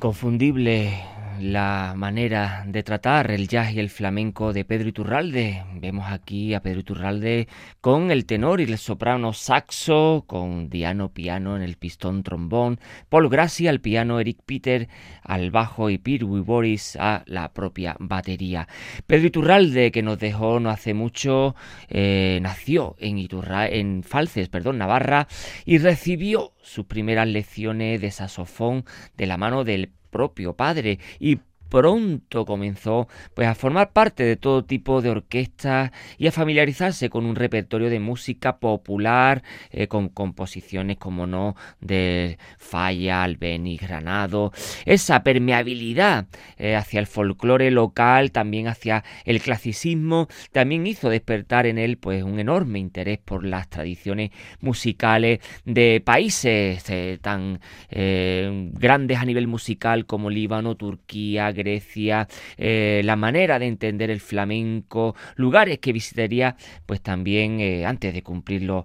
Inconfundible 0.04 1.02
la 1.40 1.94
manera 1.96 2.64
de 2.66 2.82
tratar 2.82 3.30
el 3.30 3.48
jazz 3.48 3.72
y 3.72 3.80
el 3.80 3.88
flamenco 3.88 4.52
de 4.52 4.66
Pedro 4.66 4.90
Iturralde. 4.90 5.64
Aquí 6.02 6.54
a 6.54 6.60
Pedro 6.60 6.80
Iturralde 6.80 7.48
con 7.80 8.10
el 8.10 8.26
tenor 8.26 8.60
y 8.60 8.64
el 8.64 8.78
soprano 8.78 9.32
saxo, 9.32 10.24
con 10.26 10.68
Diano 10.68 11.12
piano 11.12 11.56
en 11.56 11.62
el 11.62 11.76
pistón 11.76 12.22
trombón, 12.22 12.80
Paul 13.08 13.28
Grassi 13.28 13.68
al 13.68 13.80
piano, 13.80 14.20
Eric 14.20 14.38
Peter 14.44 14.88
al 15.22 15.50
bajo 15.50 15.90
y 15.90 15.98
Pirwi 15.98 16.40
Boris 16.40 16.96
a 16.96 17.22
la 17.26 17.52
propia 17.52 17.96
batería. 17.98 18.68
Pedro 19.06 19.28
Iturralde, 19.28 19.92
que 19.92 20.02
nos 20.02 20.18
dejó 20.18 20.60
no 20.60 20.70
hace 20.70 20.94
mucho, 20.94 21.54
eh, 21.88 22.38
nació 22.42 22.96
en, 22.98 23.18
Iturra 23.18 23.68
en 23.68 24.02
Falces, 24.02 24.48
perdón, 24.48 24.78
Navarra, 24.78 25.28
y 25.64 25.78
recibió 25.78 26.52
sus 26.62 26.86
primeras 26.86 27.28
lecciones 27.28 28.00
de 28.00 28.10
saxofón 28.10 28.84
de 29.16 29.26
la 29.26 29.36
mano 29.36 29.64
del 29.64 29.90
propio 30.10 30.54
padre 30.54 30.98
y 31.18 31.38
pronto 31.74 32.46
comenzó 32.46 33.08
pues 33.34 33.48
a 33.48 33.56
formar 33.56 33.90
parte 33.90 34.22
de 34.22 34.36
todo 34.36 34.64
tipo 34.64 35.02
de 35.02 35.10
orquestas 35.10 35.90
y 36.18 36.28
a 36.28 36.30
familiarizarse 36.30 37.10
con 37.10 37.26
un 37.26 37.34
repertorio 37.34 37.90
de 37.90 37.98
música 37.98 38.58
popular 38.58 39.42
eh, 39.72 39.88
con 39.88 40.08
composiciones 40.08 40.98
como 40.98 41.26
no 41.26 41.56
de 41.80 42.38
Falla, 42.58 43.24
Albeni, 43.24 43.76
Granado, 43.76 44.52
esa 44.84 45.24
permeabilidad 45.24 46.26
eh, 46.58 46.76
hacia 46.76 47.00
el 47.00 47.08
folclore 47.08 47.72
local, 47.72 48.30
también 48.30 48.68
hacia 48.68 49.02
el 49.24 49.40
clasicismo, 49.40 50.28
también 50.52 50.86
hizo 50.86 51.08
despertar 51.08 51.66
en 51.66 51.78
él 51.78 51.96
pues 51.98 52.22
un 52.22 52.38
enorme 52.38 52.78
interés 52.78 53.18
por 53.18 53.44
las 53.44 53.68
tradiciones 53.68 54.30
musicales 54.60 55.40
de 55.64 56.00
países 56.04 56.88
eh, 56.88 57.18
tan 57.20 57.58
grandes 57.90 59.18
a 59.18 59.24
nivel 59.24 59.48
musical 59.48 60.06
como 60.06 60.30
Líbano, 60.30 60.76
Turquía, 60.76 61.50
Grecia, 61.50 61.63
eh, 61.66 63.02
la 63.04 63.16
manera 63.16 63.58
de 63.58 63.66
entender 63.66 64.10
el 64.10 64.20
flamenco, 64.20 65.14
lugares 65.36 65.78
que 65.78 65.92
visitaría 65.92 66.56
pues 66.86 67.00
también 67.00 67.60
eh, 67.60 67.86
antes 67.86 68.14
de 68.14 68.22
cumplir 68.22 68.62
los, 68.62 68.84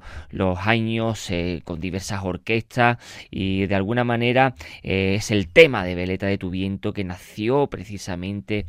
años 0.59 1.29
eh, 1.31 1.61
con 1.63 1.79
diversas 1.79 2.23
orquestas 2.23 2.97
y 3.31 3.65
de 3.65 3.75
alguna 3.75 4.03
manera 4.03 4.55
es 4.83 5.31
el 5.31 5.47
tema 5.47 5.83
de 5.83 5.95
Veleta 5.95 6.27
de 6.27 6.37
tu 6.37 6.49
viento 6.49 6.93
que 6.93 7.03
nació 7.03 7.67
precisamente 7.67 8.65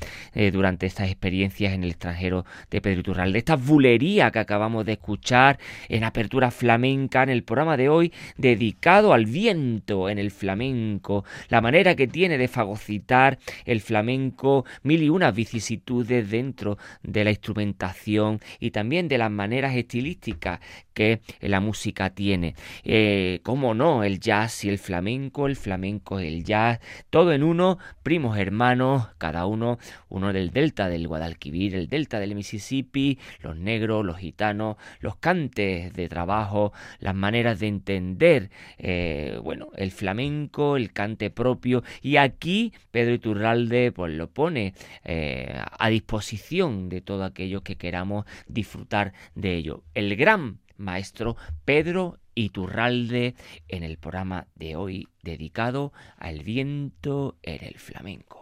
durante 0.52 0.86
estas 0.86 1.08
experiencias 1.08 1.72
en 1.72 1.84
el 1.84 1.90
extranjero 1.90 2.44
de 2.70 2.80
Pedro 2.80 3.00
Iturralde. 3.00 3.38
Esta 3.38 3.56
bulería 3.56 4.30
que 4.30 4.38
acabamos 4.38 4.84
de 4.86 4.92
escuchar 4.92 5.58
en 5.88 6.04
apertura 6.04 6.50
flamenca 6.50 7.22
en 7.22 7.30
el 7.30 7.42
programa 7.42 7.76
de 7.76 7.88
hoy 7.88 8.12
dedicado 8.36 9.12
al 9.12 9.26
viento 9.26 10.08
en 10.08 10.18
el 10.18 10.30
flamenco, 10.30 11.24
la 11.48 11.60
manera 11.60 11.94
que 11.94 12.06
tiene 12.06 12.38
de 12.38 12.48
fagocitar 12.48 13.38
el 13.64 13.80
flamenco 13.80 13.99
flamenco, 14.00 14.64
mil 14.82 15.02
y 15.02 15.10
unas 15.10 15.34
vicisitudes 15.34 16.30
dentro 16.30 16.78
de 17.02 17.22
la 17.22 17.30
instrumentación 17.30 18.40
y 18.58 18.70
también 18.70 19.08
de 19.08 19.18
las 19.18 19.30
maneras 19.30 19.76
estilísticas 19.76 20.60
que 20.94 21.20
la 21.40 21.60
música 21.60 22.10
tiene. 22.10 22.54
Eh, 22.84 23.40
¿Cómo 23.42 23.74
no? 23.74 24.02
El 24.04 24.18
jazz 24.20 24.64
y 24.64 24.68
el 24.68 24.78
flamenco, 24.78 25.46
el 25.46 25.56
flamenco 25.56 26.20
y 26.20 26.26
el 26.26 26.44
jazz, 26.44 26.80
todo 27.10 27.32
en 27.32 27.42
uno, 27.42 27.78
primos 28.02 28.38
hermanos, 28.38 29.08
cada 29.18 29.46
uno, 29.46 29.78
uno 30.08 30.32
del 30.32 30.50
delta 30.50 30.88
del 30.88 31.06
Guadalquivir, 31.06 31.74
el 31.74 31.88
delta 31.88 32.20
del 32.20 32.34
Mississippi, 32.34 33.18
los 33.42 33.56
negros, 33.56 34.04
los 34.04 34.16
gitanos, 34.16 34.76
los 35.00 35.16
cantes 35.16 35.92
de 35.92 36.08
trabajo, 36.08 36.72
las 37.00 37.14
maneras 37.14 37.60
de 37.60 37.68
entender, 37.68 38.50
eh, 38.78 39.38
bueno, 39.42 39.68
el 39.76 39.90
flamenco, 39.90 40.76
el 40.76 40.92
cante 40.92 41.30
propio, 41.30 41.82
y 42.02 42.16
aquí 42.16 42.72
Pedro 42.90 43.14
Iturralde 43.14 43.79
pues 43.94 44.12
lo 44.12 44.30
pone 44.30 44.74
eh, 45.04 45.58
a 45.78 45.88
disposición 45.88 46.88
de 46.88 47.00
todos 47.00 47.28
aquellos 47.28 47.62
que 47.62 47.76
queramos 47.76 48.26
disfrutar 48.46 49.12
de 49.34 49.56
ello. 49.56 49.82
El 49.94 50.14
gran 50.16 50.58
maestro 50.76 51.36
Pedro 51.64 52.18
Iturralde 52.34 53.34
en 53.68 53.82
el 53.82 53.98
programa 53.98 54.46
de 54.54 54.76
hoy 54.76 55.08
dedicado 55.22 55.92
al 56.16 56.42
viento 56.42 57.36
en 57.42 57.64
el 57.64 57.78
flamenco. 57.78 58.40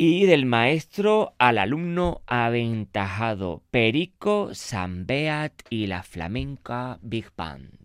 Y 0.00 0.26
del 0.26 0.46
maestro 0.46 1.34
al 1.38 1.58
alumno 1.58 2.22
aventajado 2.28 3.64
Perico 3.72 4.54
Sambeat 4.54 5.52
y 5.70 5.88
la 5.88 6.04
flamenca 6.04 7.00
Big 7.02 7.32
Band. 7.36 7.77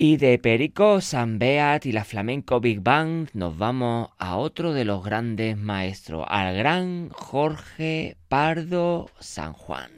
Y 0.00 0.16
de 0.16 0.38
Perico, 0.38 1.00
San 1.00 1.40
Beat 1.40 1.84
y 1.84 1.90
la 1.90 2.04
Flamenco 2.04 2.60
Big 2.60 2.80
Band 2.80 3.30
nos 3.32 3.58
vamos 3.58 4.10
a 4.16 4.36
otro 4.36 4.72
de 4.72 4.84
los 4.84 5.02
grandes 5.02 5.56
maestros, 5.56 6.24
al 6.28 6.56
gran 6.56 7.08
Jorge 7.08 8.16
Pardo 8.28 9.10
San 9.18 9.54
Juan. 9.54 9.90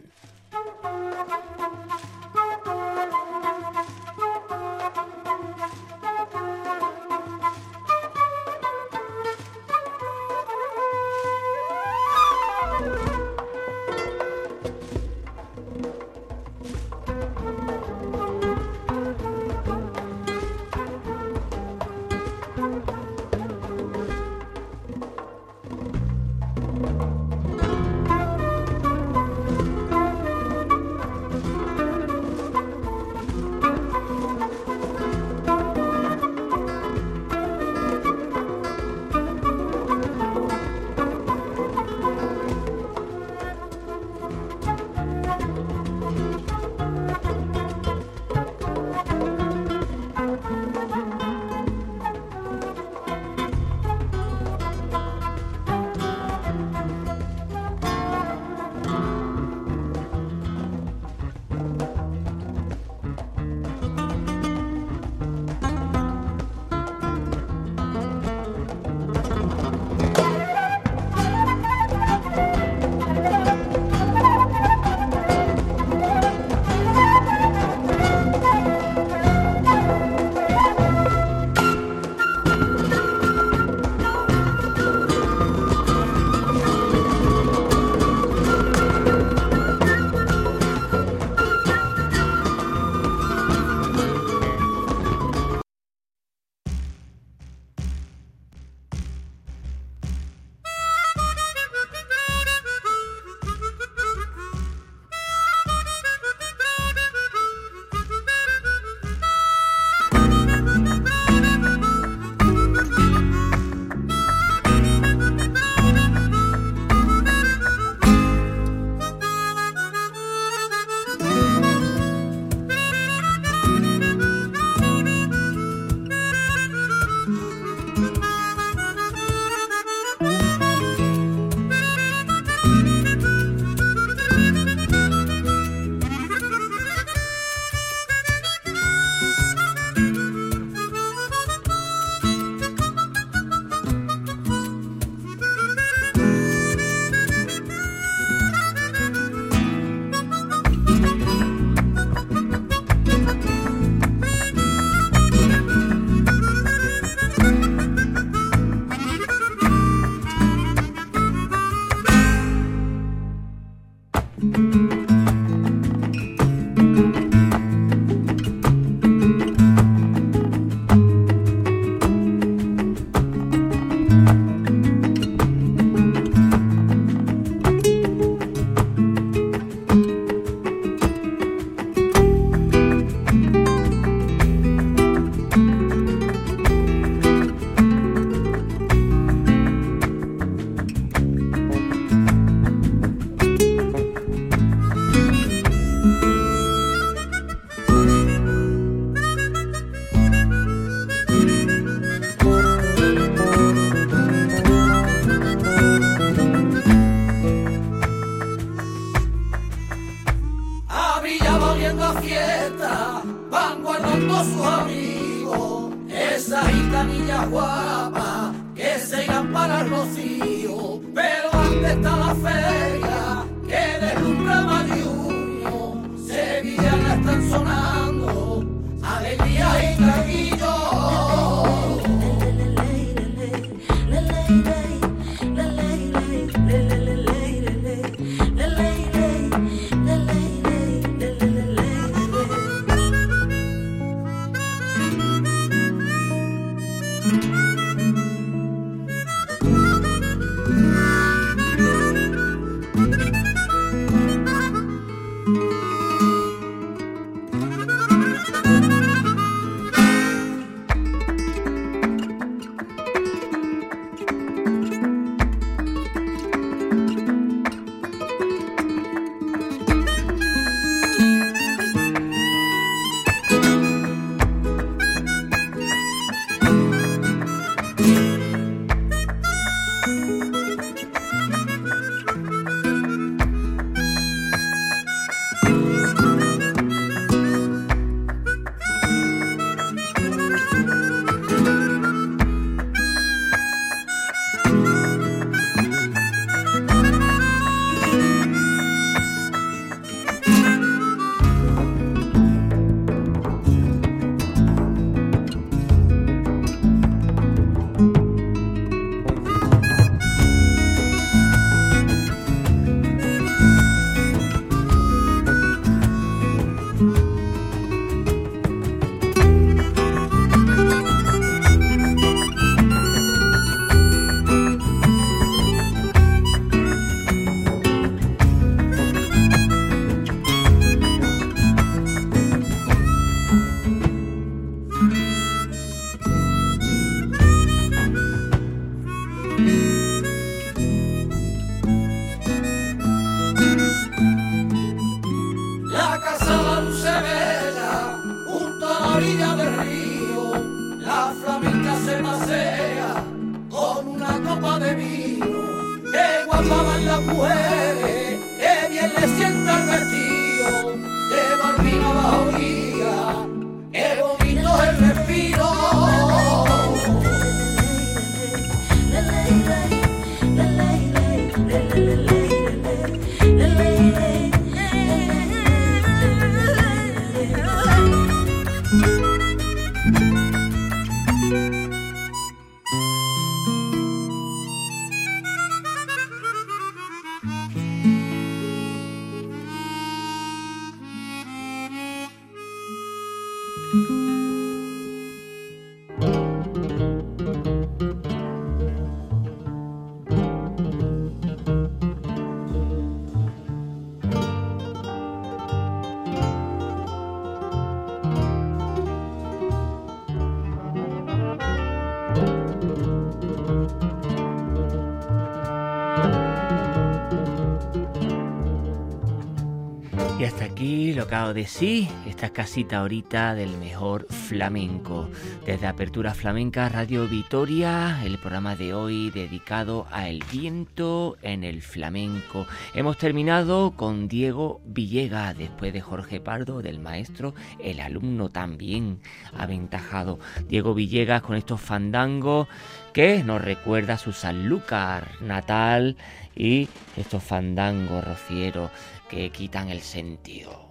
Aquí 421.21 421.29
lo 421.29 421.37
acabo 421.37 421.55
de 421.55 421.67
sí, 421.67 422.09
esta 422.27 422.51
casita 422.51 422.99
ahorita 422.99 423.55
del 423.55 423.77
mejor 423.77 424.27
flamenco. 424.29 425.29
Desde 425.67 425.87
Apertura 425.87 426.35
Flamenca 426.35 426.89
Radio 426.89 427.27
Vitoria, 427.29 428.25
el 428.25 428.39
programa 428.39 428.75
de 428.75 428.95
hoy 428.95 429.31
dedicado 429.31 430.07
a 430.11 430.29
el 430.29 430.43
viento 430.51 431.37
en 431.43 431.65
el 431.65 431.83
flamenco. 431.83 432.67
Hemos 432.95 433.19
terminado 433.19 433.93
con 433.97 434.29
Diego 434.29 434.81
Villega, 434.85 435.53
después 435.53 435.93
de 435.93 436.01
Jorge 436.01 436.41
Pardo, 436.41 436.81
del 436.81 437.01
maestro, 437.01 437.55
el 437.79 438.01
alumno 438.01 438.49
también 438.49 439.21
aventajado. 439.53 440.39
Diego 440.69 440.95
Villegas 440.95 441.43
con 441.43 441.57
estos 441.57 441.81
fandangos 441.81 442.67
que 443.13 443.45
nos 443.45 443.61
recuerda 443.61 444.17
su 444.17 444.33
Sanlúcar 444.33 445.29
natal 445.41 446.17
y 446.57 446.89
estos 447.17 447.43
fandangos 447.43 448.25
rocieros 448.25 448.91
que 449.29 449.51
quitan 449.51 449.91
el 449.91 450.01
sentido. 450.01 450.90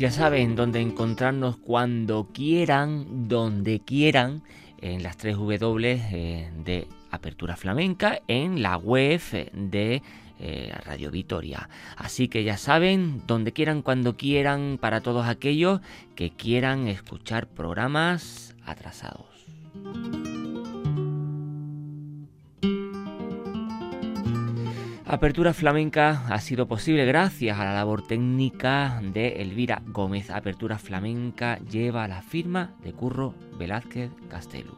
Ya 0.00 0.10
saben 0.10 0.56
dónde 0.56 0.80
encontrarnos 0.80 1.58
cuando 1.58 2.28
quieran, 2.32 3.28
donde 3.28 3.80
quieran, 3.80 4.42
en 4.80 5.02
las 5.02 5.18
tres 5.18 5.36
W 5.36 5.92
eh, 5.92 6.50
de 6.64 6.88
Apertura 7.10 7.54
Flamenca, 7.54 8.20
en 8.26 8.62
la 8.62 8.78
web 8.78 9.20
de 9.52 10.02
eh, 10.38 10.72
Radio 10.86 11.10
Vitoria. 11.10 11.68
Así 11.96 12.28
que 12.28 12.44
ya 12.44 12.56
saben, 12.56 13.22
donde 13.26 13.52
quieran, 13.52 13.82
cuando 13.82 14.16
quieran, 14.16 14.78
para 14.80 15.02
todos 15.02 15.26
aquellos 15.26 15.82
que 16.14 16.30
quieran 16.30 16.88
escuchar 16.88 17.46
programas 17.46 18.56
atrasados. 18.64 19.26
Apertura 25.12 25.52
Flamenca 25.52 26.22
ha 26.28 26.38
sido 26.38 26.68
posible 26.68 27.04
gracias 27.04 27.58
a 27.58 27.64
la 27.64 27.74
labor 27.74 28.06
técnica 28.06 29.00
de 29.02 29.42
Elvira 29.42 29.82
Gómez. 29.86 30.30
Apertura 30.30 30.78
Flamenca 30.78 31.58
lleva 31.68 32.06
la 32.06 32.22
firma 32.22 32.76
de 32.84 32.92
Curro 32.92 33.34
Velázquez 33.58 34.12
Castelu. 34.28 34.76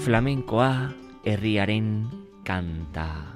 Flamencoa 0.00 0.92
herriaren 1.24 2.10
kanta. 2.44 3.33